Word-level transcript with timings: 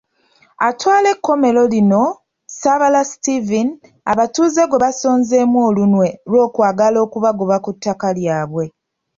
Atwala 0.67 1.07
ekkomero 1.15 1.63
lino, 1.73 2.03
Sabala 2.59 3.01
Steven, 3.13 3.69
abatuuze 4.11 4.61
gwe 4.67 4.81
basonzeemu 4.83 5.57
olunwe 5.67 6.07
lw'okwagala 6.29 6.97
okubagoba 7.05 7.55
ku 7.63 7.71
ttaka 7.75 8.07
lyabwe. 8.17 8.65